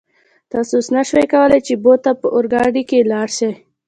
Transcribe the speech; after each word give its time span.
تاسو 0.51 0.73
اوس 0.77 0.87
نشئ 0.95 1.23
کولای 1.33 1.61
چې 1.67 1.73
بو 1.83 1.93
ته 2.03 2.11
په 2.19 2.27
اورګاډي 2.35 2.83
کې 2.89 3.07
لاړ 3.11 3.27
شئ. 3.37 3.51